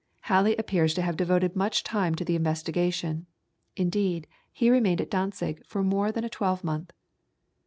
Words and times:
Halley 0.21 0.55
appears 0.57 0.95
to 0.95 1.03
have 1.03 1.15
devoted 1.15 1.55
much 1.55 1.83
time 1.83 2.15
to 2.15 2.25
the 2.25 2.35
investigation; 2.35 3.27
indeed, 3.75 4.25
he 4.51 4.71
remained 4.71 4.99
at 4.99 5.11
Dantzig 5.11 5.63
for 5.63 5.83
more 5.83 6.11
than 6.11 6.23
a 6.23 6.27
twelve 6.29 6.63
month. 6.63 6.91